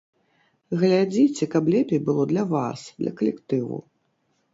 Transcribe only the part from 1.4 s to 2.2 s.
каб лепей